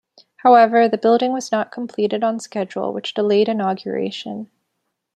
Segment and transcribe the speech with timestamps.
[0.37, 4.49] However, the building was not completed on schedule which delayed inauguration.